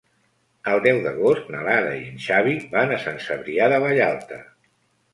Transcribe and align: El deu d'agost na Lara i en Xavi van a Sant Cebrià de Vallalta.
El 0.71 0.79
deu 0.85 1.01
d'agost 1.07 1.51
na 1.57 1.61
Lara 1.69 1.93
i 1.99 2.01
en 2.07 2.19
Xavi 2.25 2.57
van 2.75 2.97
a 2.97 3.01
Sant 3.07 3.23
Cebrià 3.29 3.71
de 3.75 3.83
Vallalta. 3.89 4.45